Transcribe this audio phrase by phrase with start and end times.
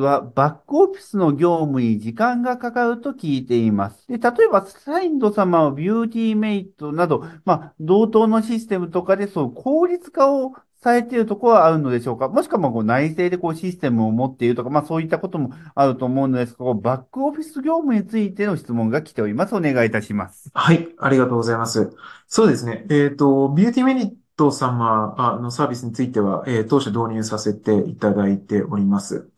[0.00, 4.06] はバックオフィスの業務に時間がかかると聞いています。
[4.08, 12.28] で、例えば、サインド様はビューティーメイトなど、まあ、同等のシステムとかで、そう、効率化をされているところはあるのでしょうか？
[12.28, 19.56] もしくは、まあ、こう内製でこうシステムを持っているとか、まあ、そういったこともあると思うのですが、バックオフィス業務についての質問が来ております。
[19.56, 20.50] お願いいたします。
[20.52, 21.96] はい、ありがとうございます。
[22.28, 22.84] そうですね。
[22.90, 29.30] えっ、ー、と、ビューティーメリット様のサービスについては、えー、当初導入させていただいております。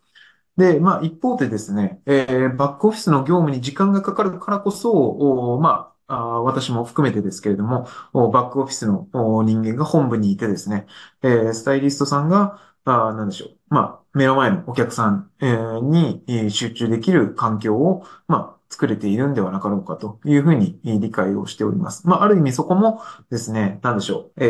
[0.57, 7.83] で、まあ、一方でですね、えー、バックオフィスの業務に時間がかかるからこそ、まあ、あ私も含めてですけれども、
[8.13, 9.07] バックオフィスの
[9.43, 10.87] 人間が本部にいてですね、
[11.21, 13.57] えー、スタイリストさんが、あなんでしょう。
[13.69, 22.07] まあ、目の前のお客さん、えー、に集中できる環境を、まあ、作れているんではなかろうかというふうに理解をしております。
[22.07, 24.43] まあ、ある意味そこもですね、なんでしょう。
[24.43, 24.47] え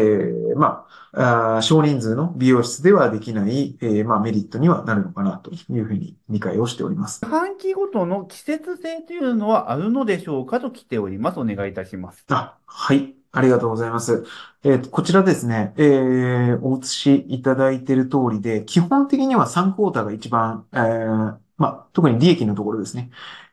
[0.56, 7.26] ー、まあ、あ少人数の美容室ではできない、えー、まあ、メリットにはなるのかなというふうに理解をしております。
[7.26, 11.40] 半期ごとの季節性というのはあるのでしょうかと来ております。
[11.40, 12.26] お願いいたします。
[12.30, 13.14] あ、はい。
[13.32, 14.26] ありがとうございます。
[14.64, 23.12] えー、こちらですね、えー、お写しいただいている通りで、基本的には3クォーターが一番、えー、まあ、特に利益のところですね。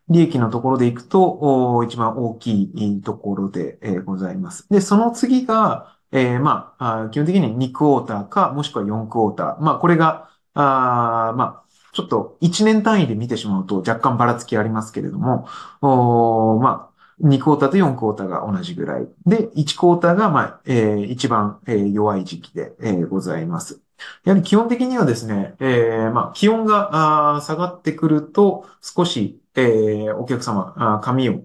[0.08, 4.66] 利益のところでいくと、一番大きいところで、ございます。
[4.70, 9.60] で、その次が、えー、まあ、基本的に2クォーターか、もしくは4クォーター。
[9.60, 15.48] まあ、これが、あまあ、ちょっと1年単位で見てしまうと若干ばらつきありますけれども、
[15.80, 19.08] おまあ、2クォーターと4クォーターが同じぐらい。
[19.26, 23.80] で、1クォーターが、まあ、えー、一番、えー、弱い時期で、えー、ございます。
[24.24, 31.44] やはり基本的にはですね、えー、まあ、気温が下がってくると、少し、え、お客様、髪を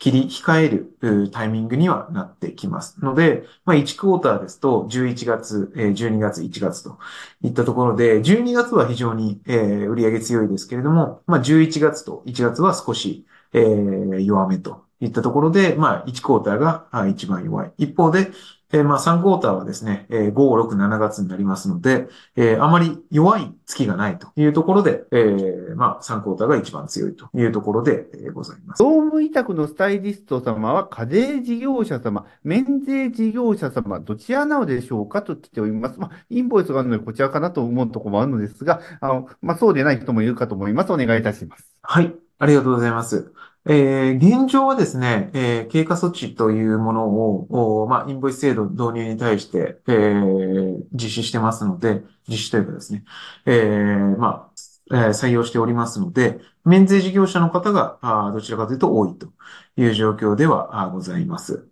[0.00, 6.98] 切り控えるタイミングにはなってきますので、まあ、1クォーターですと11月、12月、1月と
[7.42, 17.72] いったところで、12月は非常に、えー、売上強いですけれども、まあ、11月と1月は少し、弱めといったところで、まあ、1クォーターが一番弱い。
[17.78, 18.30] 一方で、
[18.72, 28.82] えー、まあ、3クォーターはですね、えー、5、6、7月になりますので、えー、あまり弱い月がないというところで、えー、まあ、3クォーターが一番強いというところで、えー、ございます。
[28.82, 35.98] 業務委託のスタイリスト様は、課税事業者様、免税事業者様、どちらなのでしょうかと来ております。
[35.98, 40.92] まあ、インボイスがあるので、こちらかなと思うところもあるのですが、あの、まあ、そうでない人もいるかと思います。
[40.92, 41.74] お願いいたします。
[41.82, 42.14] はい。
[42.38, 43.32] ありがとうございます。
[43.66, 53.04] えー、現状はですね、えー、経過措置というものを、まあ、インボイス制度導入に対して、えー、実施してますので、実施というかですね、
[53.44, 54.50] えー、ま
[54.90, 59.28] あ、えー、採用しておりますので、免税事業者の方が、あどちらかというと多いと
[59.76, 61.68] いう状況ではございます。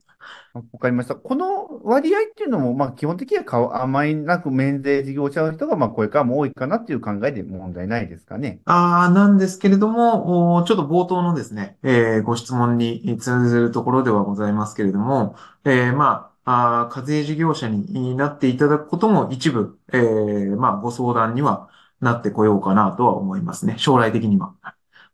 [0.72, 1.14] わかりました。
[1.14, 8.60] この割合っていうのも、まあ、基本的にはあまりなく免税事業者の人が、まあ、これからも多いかなっていう考えで問題ないですかね。
[8.64, 21.68] ああ、なんですけれども、ちょっと冒頭のですね、えー、ご質問に通ずるところではございますけれども、えー、まあ、あ課税事業者になっていただくことも一部、えー、まあ、ご相談には
[22.00, 23.74] なってこようかなとは思いますね。
[23.78, 24.54] 将来的には。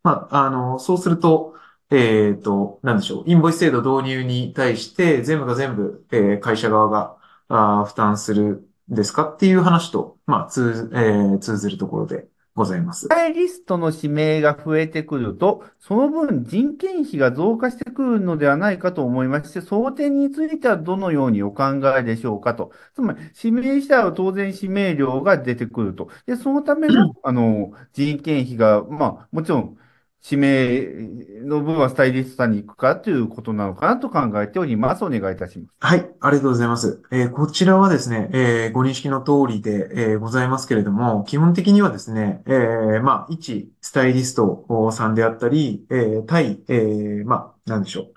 [0.02, 1.54] まあ、あの、そうすると、
[1.96, 3.24] えっ、ー、と、なんでしょう。
[3.26, 7.16] インボイス制度導入に対して、全部が全部、えー、会社側が
[7.48, 13.06] あ負担するんですかっていう話と、まあ、通、えー、通ずるところでございます。
[13.06, 21.64] スタイリストの指名が増えてくると、その分人件費が増加してくるのではないかと思いまして、その点についてはどのようにお考
[21.98, 22.70] えでしょうかと。
[22.94, 26.08] つまり、指名したら当然指名料が出てくると。
[26.26, 29.78] で、そのための、あの、人件費が、まあ、もちろん、
[30.24, 35.04] 指名の部分はスタイリストさんに行くかということなのかなと考えております。
[35.04, 35.70] お願いいたします。
[35.80, 37.02] はい、ありがとうございます。
[37.12, 48.14] えー、こちらはですね、えー、ご認識の通りで、えー、ございますけれども、基本的にはですね、えー、まあ、一スタイリストさんであったり、えー、対、えー、まあ、なんでしょう。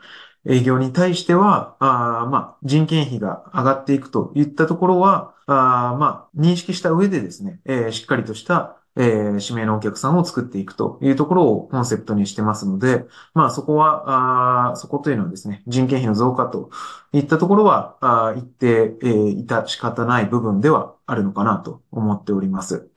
[0.50, 16.72] 営業に対しては、あまあ、人件費が上がっていくといったところは、あまあ、認識した上でですね、えー、しっかりとしたえー、指名のお客さんを作っていくというところをコンセプトにしてますので、まあそこは、あそこというのはですね、人件費の増加と
[17.14, 22.90] いったところは、あ一定、えー、いた仕方ない部分ではあるのかなと思っております。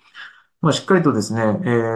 [0.63, 1.45] まあしっかりとですね、え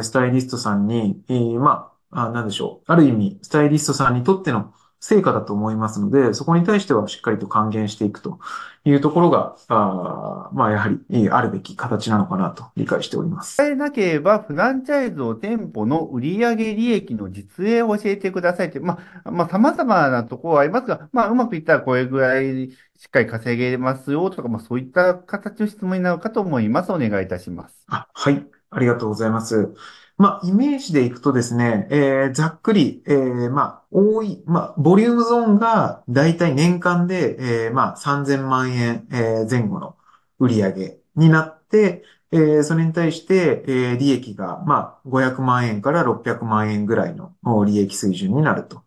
[0.00, 2.92] ー、スタイリストさんに、えー、まあ、あなんでしょう。
[2.92, 4.72] ある意味、スタイリストさんにとっての
[5.04, 8.38] 成果だと思いますので、そこに対してはしっかりと還元していくと
[8.86, 13.58] いうところが、あまあ、やはり、あるべき形なのかなと理解しております。
[13.58, 26.90] 伝えなければ、フランチャイズを店舗の売上利益の実例を教えてくださいって、まあ、まあ、様々なところはありますが、まあ、うまくいったらこれぐらいしっかり稼げますよとか、まあ、そういった形の質問になるかと思います。
[26.92, 27.84] お願いいたします。
[27.88, 28.46] あはい。
[28.70, 29.74] ありがとうございます。
[30.16, 39.96] まあ、イメージでいくとですね、えー、ざっくり、えー、まあ、多い、まあ、ボリュームゾーンがだいたい年間で、えー、まあ、3000万円、え、前後の
[40.38, 47.34] 売り上げになって、え、それに対して、え、利益が、まあ、500万円から600万円ぐらいの
[47.64, 48.82] 利益水準になると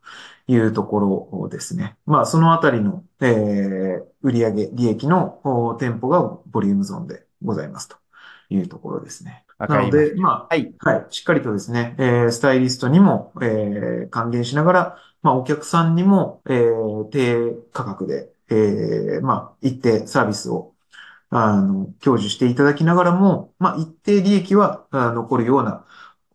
[0.48, 1.98] いうところですね。
[2.06, 7.98] まあ、そのあたりの、えー、売上利益の店舗がボリュームゾーンでございますと
[8.50, 9.44] いうところですね。
[9.58, 10.74] なので、まあ、はい。
[10.80, 11.08] はい。
[11.10, 20.76] しっかりとですね、えー、スタイリストにも、えー、還元しながら、まあ、お客さんにも、えー、低価格で、えー、まあ、一定サービスを、
[21.30, 25.86] あの、享受していただきながらも、まあ、一定利益は残るような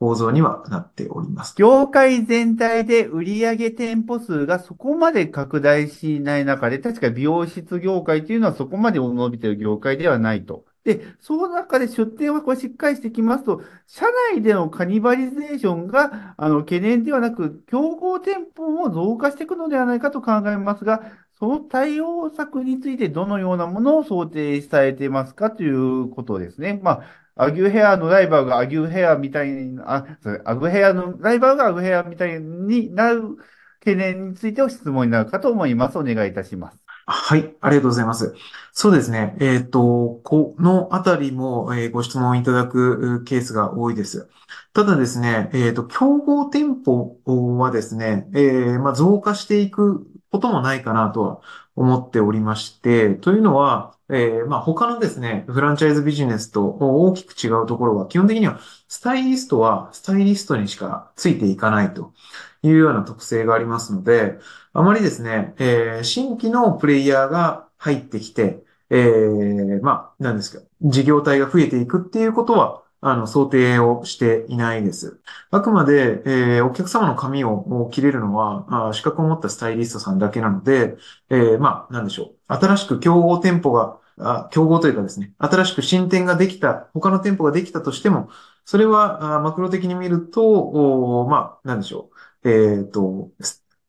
[0.00, 1.54] 構造にはなっております。
[1.56, 10.66] 業界全体で売上店舗数がそこまで拡大しない中で、確か美容室業界というのはそこまで伸びている業界ではないと。
[10.84, 21.02] で、その中で出店はこれしっかりしてきますと、社内でのカニバリゼーションが、あの、懸念ではなく、競合店舗も増加していくのではないかと考えますが、
[21.38, 26.80] その対応策についてどのようなものを想定されていますかということですね。
[26.82, 27.02] ま
[27.36, 30.06] あ、アギュヘアのライバルがアギュヘアみたいに、あ、
[30.44, 33.36] アグヘアのライバルがアグヘアみたいになる
[33.80, 35.98] 懸念についてお質問になるかと思います。
[35.98, 36.81] お願いいたします。
[37.06, 38.34] はい、ありがとうございます。
[38.72, 39.36] そうですね。
[39.40, 44.28] えっ、と、このあたりも、えー、ご質問いただくケースが多いです。
[44.72, 47.18] ただですね、えっ、と、競合店舗
[47.58, 51.40] はですね、えー、まあ、増加していくこともないかなとは
[51.76, 62.12] 思っておりまして、というのは、えー、まあ他のですね、フランチャイズビジネスと大きく違うところは、基本的にはスタイリストはスタイリストにしかついていかないと
[62.62, 64.38] いうような特性がありますので、
[64.72, 75.20] あまりですね、えー、新規のプレイヤーが入ってきて、えー、まあ、何ですか、事業体が増えていくっていうことは、あの、想定をしていないです。
[75.50, 80.96] あくまで、えー、お客様の髪を切れるのは、あ資格を持ったスタイリストさんだけなので、
[81.28, 82.54] えー、まあ、なんでしょう。
[82.54, 88.28] 新しく競合店舗が、あ競合というかですね、新しく新店ができた、他の店舗ができたとしても、
[88.64, 92.16] それは、あマクロ的に見ると、おまあ、なんでしょう。
[92.44, 93.30] えっ、と、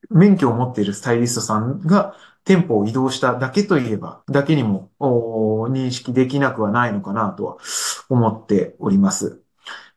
[0.09, 2.15] 免許を持っているスタイリストさんが
[2.45, 7.57] 店舗を移動しただけといえば、だけにも認識できなくはないのかなとは
[8.09, 9.41] 思っております。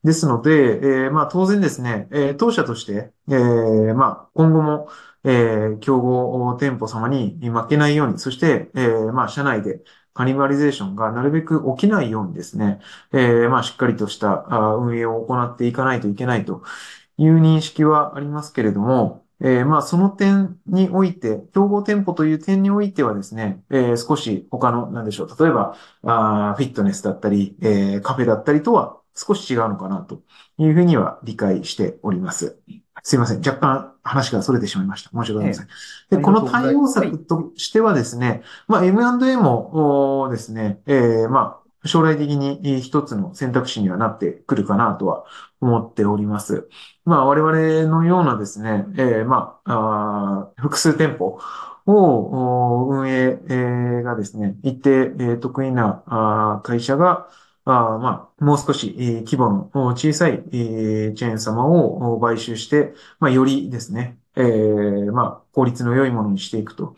[0.05, 4.89] ですので、えー、まあ当然ですね、えー、当社として、えー、まあ今後も、
[5.25, 9.81] えー、競合店舗様に負けないように、そして、えー、まあ社内で
[10.15, 12.79] カニバリゼーションがなるべく起きないようにですね、
[13.13, 14.47] えー、まあしっかりとした
[14.79, 16.63] 運営を行っていかないといけないと
[17.19, 30.23] いう認識はありますけれども、えー、まあ、その点において、競合店舗という点においてはですね、えー、少し他の、なんでしょう、例えば、あフィットネスだったり、えー、カフェだったりとは少し違うのかなと
[30.59, 32.59] いうふうには理解しております。
[33.03, 33.39] すいません。
[33.39, 35.11] 若干話が逸れてしまいました。
[35.11, 35.69] 申し訳ございません。
[36.11, 45.25] で、この対応策としてはですね、まあ、M&A もですね、えー、まあ、将来的に一つの選択肢にはなってくるかなとは
[45.61, 46.69] 思っております。
[47.05, 51.39] まあ我々のようなですね、えー、まあ複数店舗
[51.87, 57.29] を運営がですね、一定得意な会社が
[57.67, 58.95] あまあ、もう少し、
[59.27, 66.97] 規模の小さい、チェーン様を買収して、まあ、よりですね、えー、まあ、効率の良いものにしていくと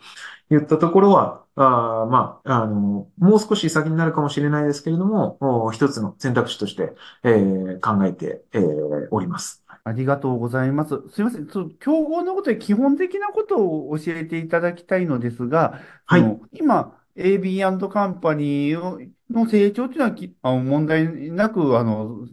[0.51, 6.93] いったところは、あまあ、あの、もう少し先になるかもしれないですけれども、一つの選択肢として、
[7.23, 9.63] えー、考えて、えー、おります。
[9.83, 11.01] ありがとうございます。
[11.11, 11.47] すみません。
[11.49, 16.39] その競合のことで基本的なことを教えていただきたいのですが、はい。
[16.53, 22.27] 今、AB& カンパニーの成長というのはきあの問題なく、あの、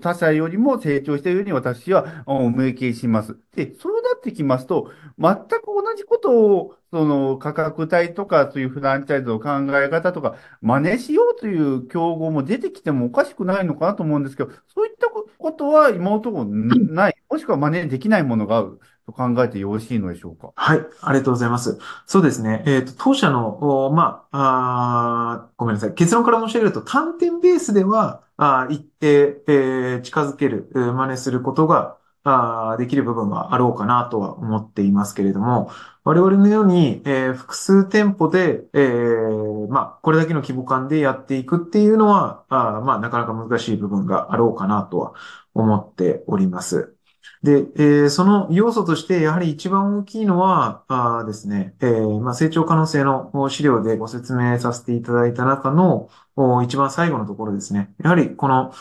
[0.00, 3.36] 他社よりも成長しているように私は明記します。
[3.54, 18.78] で、そうなってきますと、全く同じことを、その価格帯とかそういうフランチャイズの考え方とか、真似しようという競合も出てきてもおかしくないのかなと思うんですけど、そういったことは今のところない、 もしくは真似できないものがある。
[19.08, 20.52] と考えてよろしいのでしょうか？
[20.54, 21.78] はい、ありがとうございます。
[22.06, 22.62] そうですね。
[22.66, 25.94] えっ、ー、と、当社の、まあ、あごめんなさい。
[25.94, 35.70] 結論から申し上げると、単点ベースでは、あ一定、えー、近づける、真似することが、あできる部分はあろうかなとは思っていますけれども、
[36.04, 45.14] 我々のように、えー、複数店舗で、えー、まあ、これだけの規模感でやっていくっていうのは、あまあ、なかなか難しい部分があろうかなとは
[45.54, 46.97] 思っております。
[47.42, 56.10] で、えーその要素として、やはり一番大きいのは、あですね、えーまあ、成長可能性の資料でご説明させていただいた中の、
[56.64, 57.94] 一番最後のところですね。
[58.02, 58.72] やはり、この、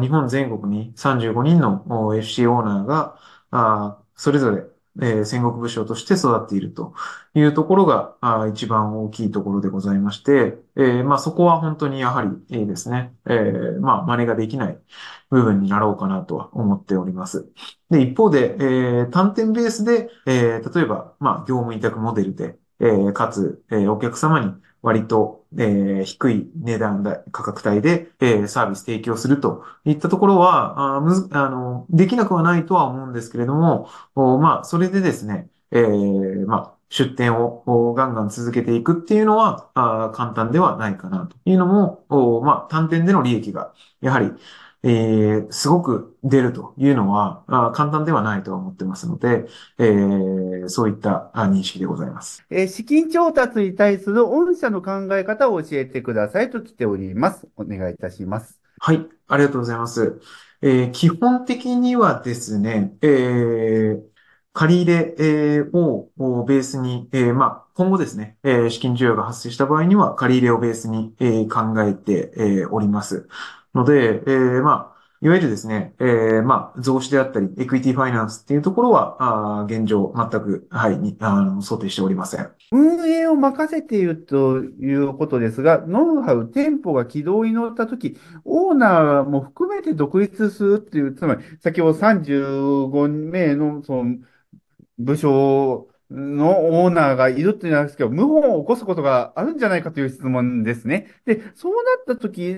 [0.00, 3.18] 日本全国に35人の FC オーナーが、
[3.50, 4.64] あそれぞれ、
[5.00, 6.94] え戦国武将として育っていると
[7.34, 13.14] いうところが、あ一番大きいところでございまして、えまあ、そこは本当にやはり、いいですね。
[13.26, 13.32] え
[13.80, 14.78] まあ、真似ができない
[15.30, 17.50] 部分になろうかなとは思っております。
[17.90, 44.30] で、一方で、えー単点ベースで、え例えば、まあ、業務委託モデルで、えかつ、えお客様に割と、えー低い値段だ、価格帯で、えーサービス提供するといったところは、あむず、あの、できなくはないとは思うんですけれども、おまあ、それでですね、えーまあ、出店をガンガン続けていくっていうのは、あ簡単ではないかなというのも、おまあ、単点での利益が、やはり、
[44.82, 49.46] えーすごく出るというのは、あ簡単ではないとは思ってますので、
[49.78, 52.44] えーそういったあ認識でございます。
[52.50, 57.48] えー資金調達に対する御社の考え方を教えてくださいと来ております。
[57.56, 58.60] お願いいたします。
[58.80, 60.20] はい、ありがとうございます。
[60.62, 64.08] えー基本的にはですね、えー
[64.54, 73.28] 借り入れ、えーををベースに、えーまあ、今後ですね、えー資金需要が発生した場合には、借り入れをベースに、えー考えて、えーおります。
[73.78, 82.50] ので、えーまあ、いわゆるですね、えーまあ、増資であったり、エクイティファイナンスっていうところは、あ現状、全く、はい、にあの想定しておりません。
[82.70, 94.16] 運営を任せているということですが、ノウハウ、店舗が軌道に乗ったとき、オーナーも含めて独立するっていう、つまり、先ほど35名の、その、
[94.98, 101.08] 部署のオーナーがいるっていうんですけど、謀反を起こすことがあるんじゃないかという質問ですね。
[101.26, 102.54] で、そうなった時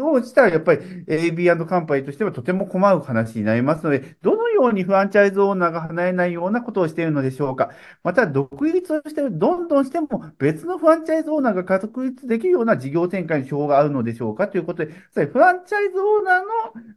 [0.00, 7.70] をしたら、やっぱり AB& カンパニーとしてはとても困る話になりますので、どのようにフランチャイズオーナーが離れないようなことをしているのでしょうか。
[8.04, 10.08] また、独立をして、どんどんしても
[10.38, 14.92] 別のフランチャイズオーナーが確立できるような事業展開の表があるのでしょうかということで、
[15.26, 16.46] フランチャイズオーナーの、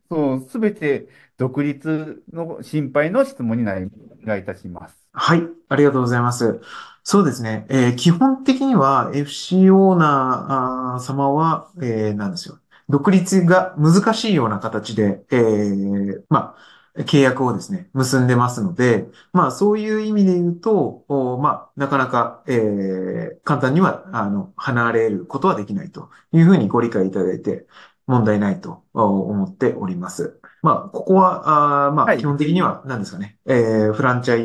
[0.09, 4.95] その、すべて独立の心配の質問になり、お願いいたします。
[5.13, 6.61] はい、ありがとうございます。
[7.03, 7.65] そうですね。
[7.69, 12.59] えー基本的には FC オーナー様は、えーなんですよ。
[12.89, 16.55] 独立が難しいような形で、えーま
[16.95, 27.67] あ、契約をですね、結んでますので、まあ、そういう意味で言うと、おまあ、なかなか、えー簡単には、あの、離れることはできないというふうにご理解いただいて、
[28.07, 30.39] 問題ないと思っております。
[30.67, 32.17] まあ、ここは、あーまあ、はい。
[32.19, 34.37] 基本的には何ですかね、えーフランチャ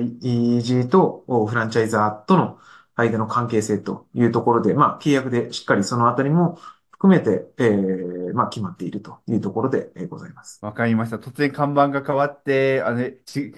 [0.58, 2.58] イジーとおフランチャイザーとの
[2.96, 6.58] 間の関係性というところで、まあ、契約でしっかりそのあたりも
[7.02, 10.58] 含めて、えーまあ、決まっているというところでえーございます。
[10.64, 11.16] わかりました。
[11.16, 13.52] 突然看板が変わって、あの、ち、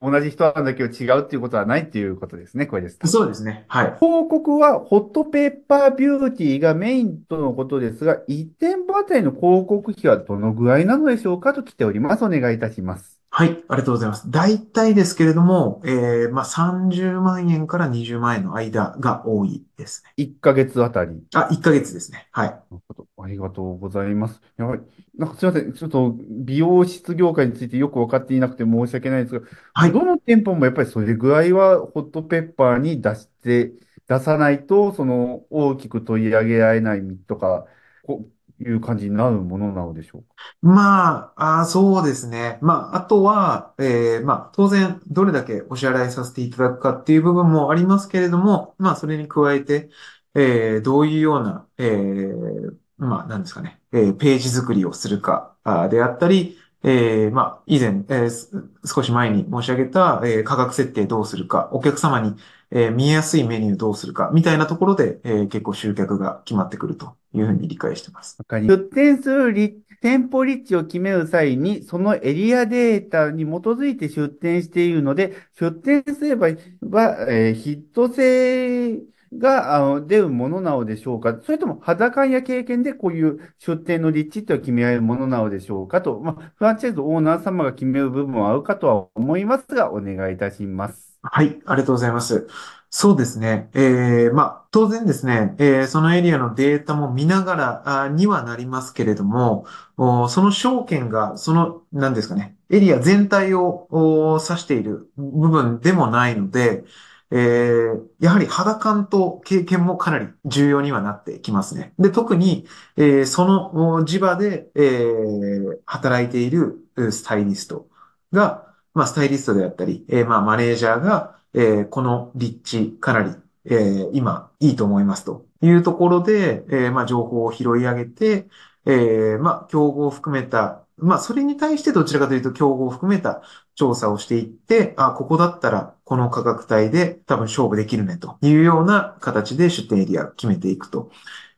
[0.00, 2.66] 同じ人なんだけど違うっていうことはないっていうことですね。
[2.66, 2.98] これです。
[3.04, 3.64] そうですね。
[3.68, 4.00] はい。
[4.00, 12.24] 広告はホットペッパービューティーがメインとのことですが、1店舗あたりの広告費はどのぐらいなのでしょうかと来ております。
[12.24, 13.17] お願いいたします。
[13.38, 13.50] はい。
[13.50, 14.28] ありがとうございます。
[14.32, 20.12] 大体ですけれども、えーまあ、30万円から20万円の間が多いですね。
[20.16, 21.22] 1ヶ月あたり。
[21.36, 22.26] あ、1ヶ月ですね。
[22.32, 22.48] はい。
[22.48, 23.06] なるほど。
[23.22, 24.40] ありがとうございます。
[24.56, 24.82] やはり、
[25.14, 25.72] なんかすいません。
[25.72, 29.92] ちょっと美容室業界についてよくわかっていなくて申し訳ないですが、はい。
[29.92, 33.72] どの店舗もやっぱりそれぐらいはホットペッパーに出して、
[34.08, 37.66] 出さないと、その大きく取り上げられないとか、
[38.02, 40.28] こういう感じになるものなのでしょうか？
[40.62, 42.58] まあ、あそうですね。
[42.60, 49.90] まあ、あとは、えーまあ、当然、どれだけお支払いさせていただくかっていう部分もありますけれども、まあ、それに加えて、
[50.34, 62.34] えーどういうような、えーまあ、なんですかね、えーページ作りをするか、あであったり、えーまあ、以前、えー少し前に申し上げた、えー価格設定どうするか、お客様に、
[62.70, 68.40] えー見えやすいメニューどうするか、みたいなところで、えー結構集客が決まってくるというふうに理解してます。
[68.66, 78.98] 出店する立店舗立地を決める際に、そのエリアデータに基づいて出店しているので、出店すれば、はえーヒット性
[79.36, 91.07] があの出るものなのでしょうかそれとも肌感や経験でこういう出店の立地というのは決められるものなのでしょうかと、まあ、フランチャイズオーナー様が決める部分はあるかとは思いますが、お願いいたします。
[91.22, 92.46] はい、ありがとうございます。
[92.90, 93.70] そうですね。
[93.74, 106.84] えー、まあ、当然ですね、えーそのエリアのデータも見ながらあにはなりますけれども、おその証券が、その、何ですかね、エリア全体をお指している部分でもないので、
[107.30, 111.92] えーやはり肌感と経験もかなり重要にはなってきますね。
[111.98, 116.78] で、特に、えーそのお地場で、えー働いている
[117.12, 117.88] スタイリスト
[118.32, 123.30] が、まあ、スタイリストであったり、えーまあ、マネージャーが、えーこの立地かなり、
[123.64, 128.48] えー今、いいと思いますというところで、えーまあ、情報を拾い上げて、
[128.86, 133.42] えーまあ、競合を含めた、まあ、それに対してどちらかというと、競合を含めた
[133.74, 141.10] 調査をしていって、あ、ここだったら、この価格帯で多分勝負できるね、というような形で出店エリアを決めていくと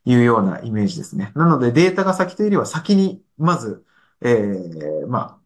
[0.04, 1.32] いうようなイメージですね。
[1.34, 3.84] なので、データが先というよりは先に、まず、
[4.22, 5.39] えーまあ、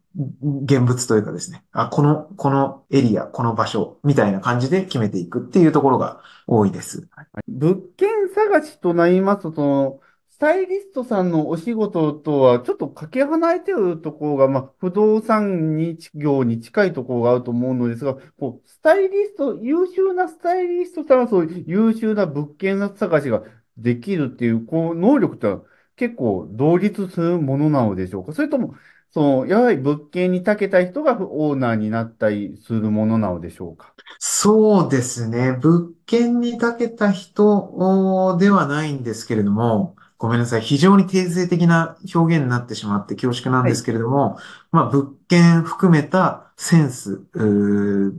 [0.63, 7.07] 現物というかですね、あ、この、このエリア、この場所、みたいな感じで決めていくっていうところが多いです。
[7.11, 7.27] はい。
[7.47, 23.43] 物件探しとなりますと、その、スタイリストさんのお仕事とはちょっとかけ離れてるところが、まあ、不動産に業に近いところがあると思うのですが、こう、スタイリスト、優秀なスタイリストさんはそういう優秀な物件探しが
[23.77, 25.61] できるっていう、こう、能力ってのは
[25.95, 28.33] 結構同立するものなのでしょうか？
[28.33, 28.75] それとも、
[29.15, 33.93] その、やはり物件に長けた人がオーナーになったりするものなのでしょうか？
[34.19, 35.53] そうですね。
[35.53, 40.61] 物件に長けた人ではないんですけれども、ごめんなさい。
[40.61, 44.37] 非常に定性的な表現になってしまって恐縮なんですけれども、
[44.73, 47.17] まあ、物件含めたセンスっ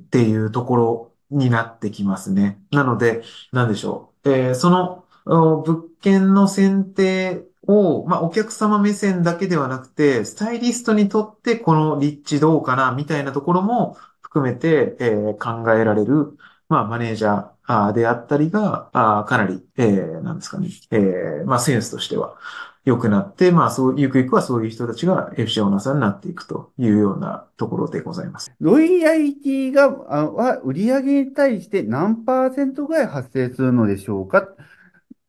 [0.09, 2.59] ていうところになってきますね。
[2.71, 3.23] なので、
[3.53, 4.31] なんでしょう。
[4.31, 16.37] えーその物件の選定を、まあ、お客様目線だけではなくて、スタイリストにとってこの立地どうかな、みたいなところも含めて、えー考えられる、
[16.69, 22.37] まあ、マネージャーであったりが、あかなり、えーなんですかね、えーまあ、センスとしては
[22.85, 28.53] 良くなって、まあ、そう、ゆくゆくはそういう人たちが FC オーナーさんになっていくというようなところでございます。
[28.61, 34.47] ロイヤリティが、あは、売上に対して何パーセントぐらい発生するのでしょうか？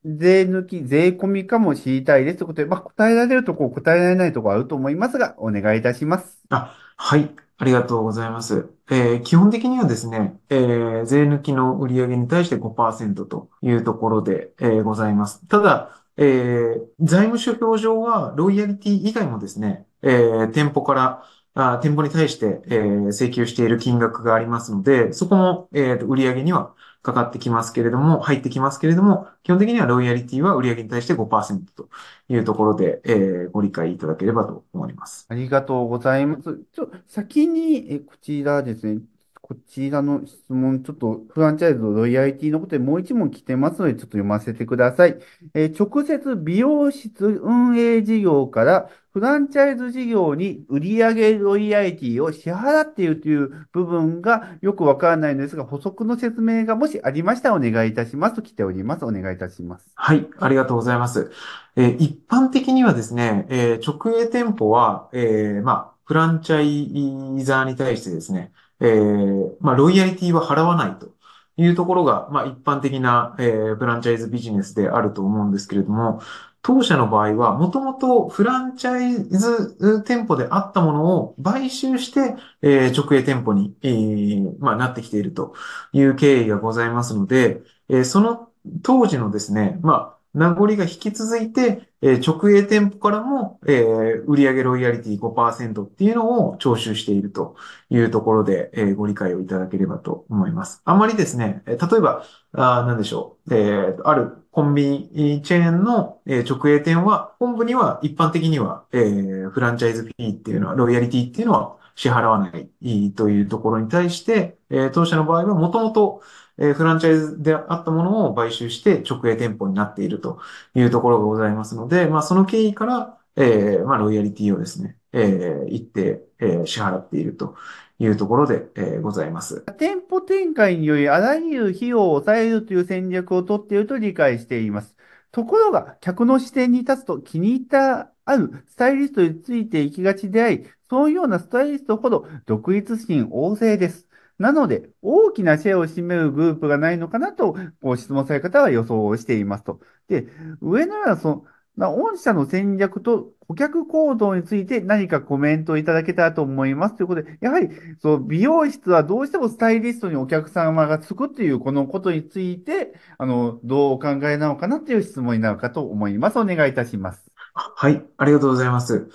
[0.07, 6.47] 税抜き、税込みかも知りたいですということで、まあ、答えられるとこ、答えられないところあると思いますが、お願いいたします。
[6.49, 7.35] あ、はい。
[7.59, 8.69] ありがとうございます。
[8.89, 15.45] えー基本的にはですね、えー税抜きの売上に対して5%というところで、えーございます。
[15.47, 21.24] ただ、えー財務諸表上は、ロイヤリティ以外もですね、えー店舗から、
[21.55, 31.90] あ店舗に対して、えー請求している金額がありますので、そこも、えーと売上にはかかってきますけれども、入ってきますけれども、基本的にはロイヤリティは売上に対して5%と
[32.29, 35.25] いうところで、えーご理解いただければと思います。
[35.29, 36.64] ありがとうございます。
[36.74, 39.01] ちょ、先に、え、こちらですね。
[39.48, 45.18] こちらの質問、ちょっとフランチャイズのロイヤリティのことでもう一問来てますので、ちょっと読ませてください。
[45.53, 59.05] えー直接美容室運営事業からフランチャイズ事業に売上ロイヤリティを支払っているという部分がよくわからないのですが、補足の説明がもしありましたらお願いいたしますと来ております。
[59.05, 59.88] お願いいたします。
[59.96, 61.31] はい、ありがとうございます。
[61.77, 71.16] えー一般的にはですね、えー直営店舗は、えーまあ、フランチャイザーに対してですね、えーまあ、ロイヤリティは払わないと
[71.57, 76.22] いうところが、まあ、一般的な、えーフランチャイズビジネスであると思うんですけれども、
[76.61, 85.55] 当社の場合は、もともとフランチャイズ店舗であったものを買収して、えー直営店舗に、えーまあ、なってきていると
[85.94, 88.51] いう経緯がございますので、えーその
[88.83, 97.55] 当時のですね、まあ、名残が引き続いて、えー直営店舗からも、えー売上ロイヤリティ5%っていうのを徴収していると
[97.89, 100.81] いうところで、えーご理解をいただければと思います。
[100.85, 102.23] あまりですね、例えば、
[102.53, 116.21] あーなんでしょう、えーあるコンビニチェーンの、え直営店は、本部には一般的には、えーフランチャイズフィーっていうのは、ロイヤリティっていうのは支払わないというところに対して、えー当社の場合はもともと、
[116.57, 120.39] えーフランチャイズであったものを買収して直営店舗になっていると
[120.75, 127.55] いうところがございますので、まあ、その経緯から、えーまあ、ロイヤリティをですね、えー一定、えー支払っていると
[128.00, 129.65] いうところで、えーございます。
[129.77, 134.96] 店舗展開によりあらゆる費用を抑えるという戦略をとっていると理解しています。
[135.31, 144.06] ところが、客の視点に立つと気に入ったあるスタイリストについていきがちであり、そういうようなスタイリストほど独立心旺盛です。
[144.39, 149.79] なので、大きなシェアを占めるグループがないのかなと、ご質問される方は予想をしていますと。
[150.07, 150.27] で、
[150.61, 151.45] 上のような、そ
[151.77, 157.69] の、御社の戦略と顧客行動について何かコメントをいただけたらと思いますということで、やはり、
[158.00, 166.39] そう、美容室はどうしてもスタイリストにお客様がつくっていうこのことについて、あの、どうお考えなのかなっていう質問になるかと思います。
[166.39, 167.31] お願いいたします。
[167.53, 169.09] はい、ありがとうございます。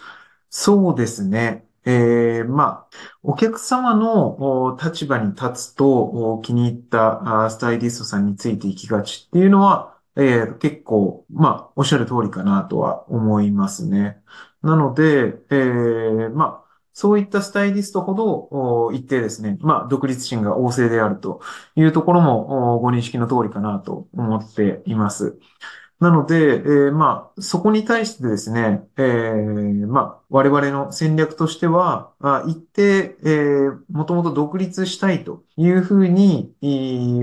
[0.50, 1.66] そうですね。
[1.84, 14.22] えー、まあ、お客様の立場に立つと気に入ったスタイリストさんについていきがちっていうのは、えー結構、まあ、おっしゃる通りかなとは思いますね。
[14.62, 21.40] なので、えーまあ、そういったスタイリストほど、一定ですね、まあ、独立心が旺盛であると
[21.76, 25.38] いうところも、ご認識の通りかなと思っています。
[26.02, 36.52] なので、えー、まあ、そこに対してですね、えー、まあ、我々の戦略としては、あ一定、えー、もともと独立したいというふうに、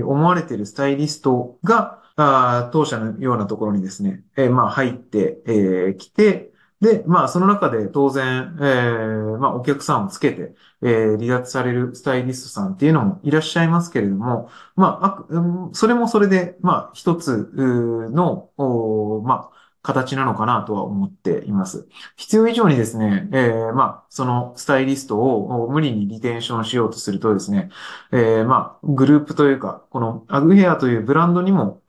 [0.02, 6.49] 思われているスタイリストが、あ当社のようなところにですね、えー、まあ、入って、えー、きて、
[6.80, 18.50] で、まあ、その中で当然、えー、まあ、お客さんをつけて、えー、離脱されるスタイリストさんっていうのもいらっしゃいますけれども、まあ、それもそれで、まあ、一つの、
[19.24, 21.88] まあ、形なのかなとは思っています。
[22.16, 27.70] 必要以上にですね、えー、まあ、そのスタイリストを無理にリテンションしようとするとですね、
[28.12, 31.80] えー、まあ、グループというか、このアグヘアというブランドにも、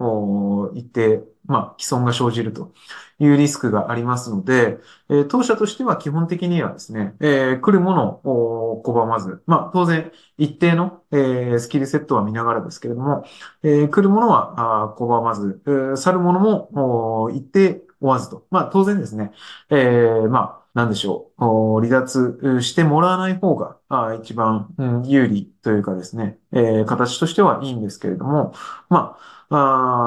[0.73, 2.73] 一定、まあ、既存が生じると
[3.19, 4.77] いうリスクがありますので、
[5.09, 13.25] えー、当社としては基本的にはですね、えー、来るものを拒まず、まあ、当然、一定の、えー、スキルセットは見ながらですけれども、
[13.63, 15.61] え、来るものは拒まず、
[15.93, 18.45] え、去るものも一定追わずと。
[18.49, 19.31] まあ、当然ですね、
[19.69, 21.85] え、まあ、なんでしょう。
[21.85, 23.77] 離脱してもらわない方が、
[24.15, 24.73] 一番、
[25.05, 28.53] 有利というかですね、え、形としてはいいんですけれども、
[28.89, 29.40] まあ、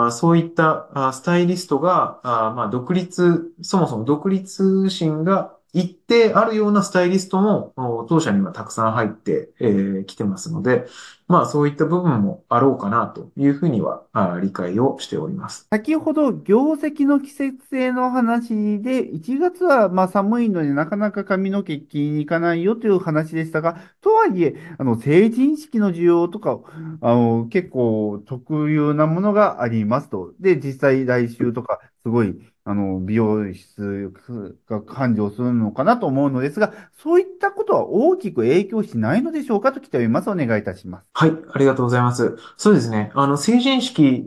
[0.07, 10.87] あそういったあスタイリストが、あまあ、独立、そもそも独立心が一定あるようなスタイリストも当社にはたくさん入ってき、えー、てますので、
[11.27, 14.05] まあそういった部分もあろうかなというふうには
[14.41, 15.67] 理解をしております。
[15.71, 26.61] 先ほど業績の季節性の話で、1月はまあ寒いのでなかなか髪の毛切りに行かないよという話でしたが、とはいえ、あの成人式の需要とか、
[27.01, 30.35] あの結構特有なものがありますと。
[30.39, 34.11] で、実際来週とかすごいあの、美容室
[34.67, 40.31] が繁盛するのかなと思うのですが、そういったことは大きく影響しないのでしょうかと来ております。
[40.31, 41.05] お願いいたします。
[41.13, 42.39] はい、ありがとうございます。
[42.57, 43.13] そうですね。
[43.15, 44.27] あの、成人式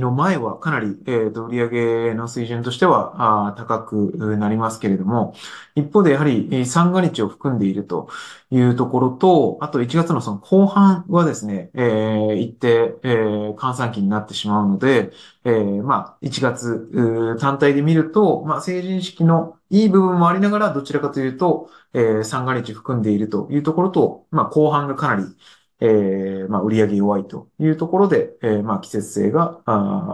[0.00, 5.34] の前はかなり、えっ、ー、と、売上の水準としてはあ高くなりますけれども、
[5.74, 8.08] 一方でやはり三が日を含んでいると
[8.52, 15.10] いうところと、あと1月のその後半はですね、えー、一定、えー、換算期になってしまうので、
[15.44, 25.24] えー、まあ、1月単体で見ると、まあ、成人式のいい部分もありながら、どちらかというと、えー、三が日含んでいるというところと、まあ、後半がかなり、
[25.80, 29.60] えー、まあ、売り上げ弱いというところで、えー、まあ、季節性が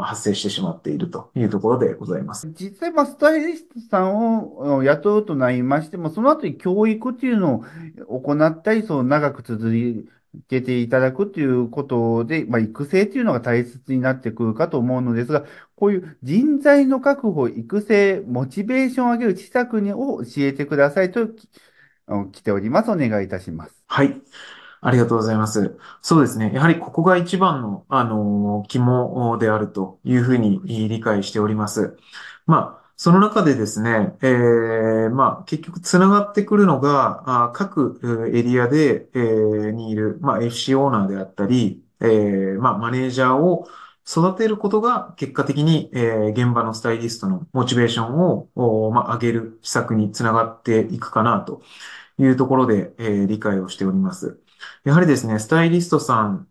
[0.02, 2.48] 発生してしまっているというところでございます。
[2.48, 7.62] 実際、まあ、スタイリストさんを雇うとなりましても、その後に教育っていうの
[8.08, 10.08] を行ったり、そう長く続い
[10.48, 15.44] けていただくということで、まあ、育成というのが大切になってくるかと思うのですが、
[15.76, 21.28] こういう人材の確保、育成、モチベーションを上げる施策を教えてくださいと
[22.32, 22.90] 来ております。
[22.90, 23.82] お願いいたします。
[23.86, 24.20] はい。
[24.82, 25.76] ありがとうございます。
[26.00, 26.52] そうですね。
[26.54, 31.96] やはりここが一番の、あの、肝であるというふうに理解しております。
[32.46, 37.98] まあ、その中でですね、えー、まあ、結局つながってくるのが、あ各
[38.34, 43.66] エリアで、えー、にいる、まあ、FC オーナーであったり、えー、まあ、マネージャーを
[44.06, 48.18] 育てることが結果的に、えー、現場のスタイリストのモチベーション
[48.54, 51.62] を、まあ、上げる施策につながっていくかなと
[52.18, 54.38] いうところで、えー、理解をしております。
[54.84, 56.46] やはりですね、スタイリストさん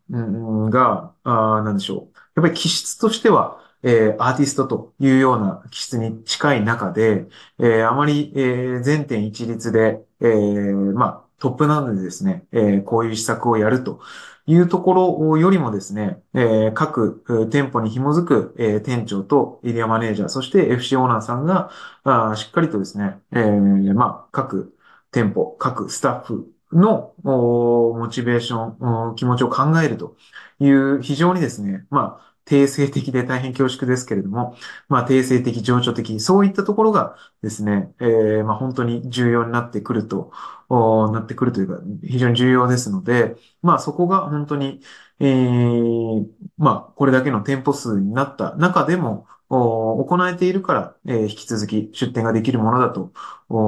[0.71, 2.17] が、あなんでしょう。
[2.37, 7.25] やっぱり気質としては、えー、アーティストというような気質に近い中で、
[7.59, 14.01] えー、あまり、えー、全点一律で、えー、まあ、トップなのでですね、えー、こういう施策をやると
[14.45, 21.71] いうところよりもですね、えー、各店舗に紐づく、えー、店長とエリアマネージャー、そして FC オーナーさんが、
[22.03, 24.75] あしっかりとですね、えー、まあ、各
[25.11, 30.15] 店舗、各スタッフのモチベーション、気持ちを考えると
[30.59, 34.55] いう非常にですね、まあ、定性的で大変恐縮ですけれども、
[34.89, 40.31] まあ、定性的、情緒的、そういったところがですね、えー、まあ、本当に重要になってくると、
[40.69, 44.81] なってくるというか、非常に重要ですので、まあ、そこが本当に、
[45.19, 46.25] えー、
[46.57, 53.11] まあ、これだけの店舗数になった中でも、行えているから、えー、引き続き出店ができるものだと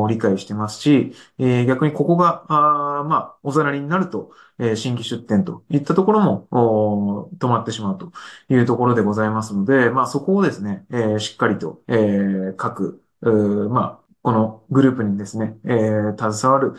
[0.07, 8.11] 理解してますし、えー、逆にここが、あまあ、おざらりになると、えー、新規出店といったところも止まってしまうと
[8.49, 16.75] いうところでございますので、まあ、そこをですね、えー、しっかりと、えー、各、まあ、このグループにですね、えー、携わる、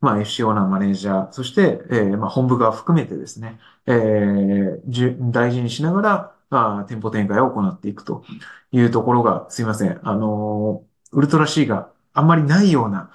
[0.00, 8.24] まあ、FC オーナー、マネージャー、そして、えー、まあ、本部側含めてですね、えー、大事にしながら、あ店舗展開を行っていくと
[8.72, 10.00] いうところが、すいません。
[10.02, 13.10] あの、ウルトラ C があんまりないような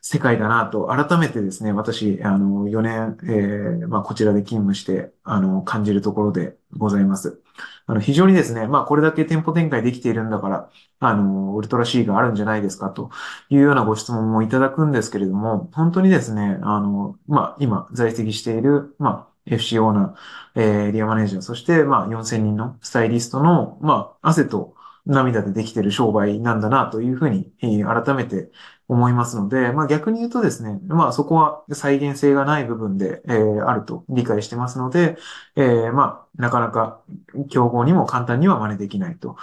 [0.00, 7.40] 世界だなと、改めてですね、私、あの、4年、えー、まあ、こちらで勤務して、あの、感じるところでございます。
[7.86, 13.10] あの、非常にですね、まあ、これだけ店舗展開できているんだから、あの、ウルトラ C があるんじゃないですかと
[13.50, 24.74] いうようなご質問もいただくんですけれども、本当にですね、あの、まあ、今在籍している、まあ、FC オーナー、えー、エリアマネージャー、そして、まあ、4000人のスタイリストの、まあ、汗と
[25.06, 28.50] 涙でできている商売なんだな、というふうに、えー、改めて
[28.88, 35.16] 思いますので、まあ、逆に言うとですね、まあ、そこは再現性がない部分で、えー、あると理解してますので、
[35.54, 37.00] えー、まあ、なかなか
[37.48, 39.36] 競合にも簡単には真似できないと。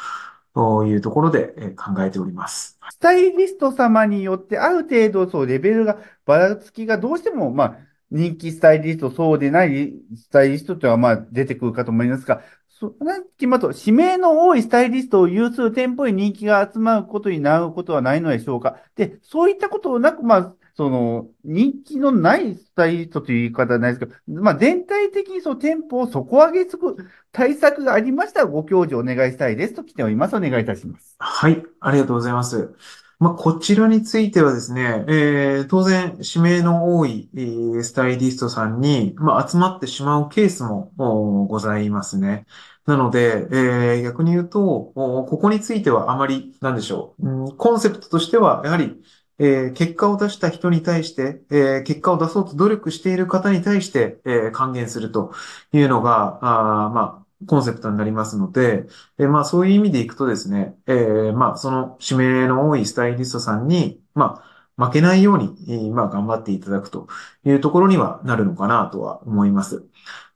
[0.53, 2.77] というところで考えております。
[2.91, 7.77] スタイリスト様によって、ある程度、そう、レベルがばらつきがどうしても、まあ、
[8.13, 18.77] 人気スタイリスト、そうでないスタイリストというのは、まあ、出てくるかと思いますが、そなん決まと、指名の多いスタイリストを有する店舗に人気が集まることになることはないのでしょうか？
[18.95, 26.79] で、そういったことなく、まあ、その、人気のないスタイリストという言い方はないですけど、まあ、全体的にその店舗を底上げする
[27.31, 30.35] 対策がありましたらご教授お願いしたいですと来ております。
[30.35, 31.15] お願いいたします。
[31.19, 32.73] はい、ありがとうございます。
[33.23, 40.91] まあ、こちらについてはですね、えー、当然、指名の多い、えー、スタイリストさんに、まあ、集まってしまうケースも
[41.49, 42.45] ございますね。
[42.85, 49.01] なので、えー、逆に言うと、ここについてはあまり、なんでしょう、うん、コンセプトとしては、やはり、
[49.39, 55.31] えー、結果を出した人に対して、えー、結果を出そうと努力している方に対して、えー、還元すると
[55.71, 58.85] いうのが、あまあ、コンセプトになりますので、
[59.17, 64.53] えまあそういう意味でいくとですね、えー、まあその指名の多いスタイリストさんに、まあ
[64.85, 67.07] 負けないように、まあ頑張っていただくと
[67.45, 69.85] いうところにはなるのかなとは思います。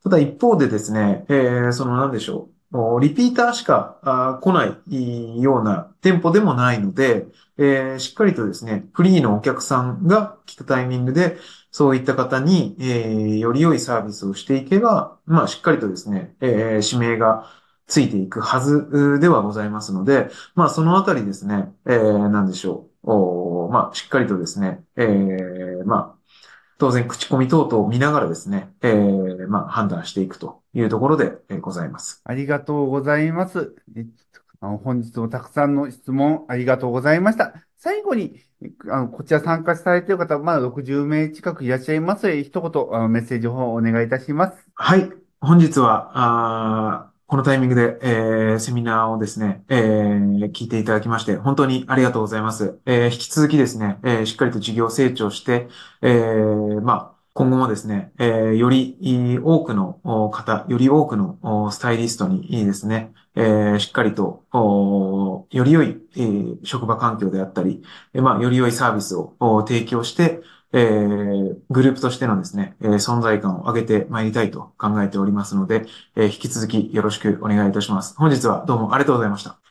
[0.03, 2.57] ただ一方でですね、えー、その何でしょう。
[2.99, 7.25] リピーターしか来ないような店舗でもないので、
[7.57, 11.37] えー、しっかりとですね、フリーのお客さんが来たタイミングで、
[11.71, 17.49] そういった方に、えー、より良いサービスをしていけば、まあ、しっかりとですね、えー、指名が
[17.87, 23.11] ついていくはずではございますので、まあ、そのあたりですね、えー、なんでしょう。
[23.11, 26.17] おまあ、しっかりとですね、えー、まあ、
[26.77, 32.21] 当然、口コミ等々を見ながらですね、えー、まあ、判断していくというところで、ございます。
[32.25, 33.73] ありがとうございます。
[34.59, 37.66] 本日もたくさんの質問ありがとうございました。
[37.79, 38.39] 最後に、
[38.89, 44.57] あのこちら参加されている方、まだ60名近くいらっしゃいます、一言あのメッセージをお願いいたします。
[44.73, 45.11] はい。
[45.39, 52.79] 本日は、あこのタイミングで、えー、セミナーをですね、えー、聞いていただきまして、本当にありがとうございます。
[52.85, 55.67] えー、引き続きですね、えー、しっかりと事業成長して、
[56.01, 58.97] えー、まあ、今後もですね、えー、より
[59.43, 59.99] 多くの
[60.33, 67.83] 方、より多くのスタイリストにですね、えー、しっかりと、より良い、えー、職場環境であったり、
[68.15, 69.35] えー、まあ、より良いサービスを
[69.67, 70.41] 提供して、
[70.73, 78.15] えー、グループとしてのですね、えー、存在感を上げてまいりたいと考えておりますので、えー、引き続きよろしくお願いいたします。
[78.17, 79.59] 本日はどうもありがとうございました。